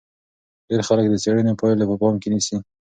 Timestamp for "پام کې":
2.01-2.27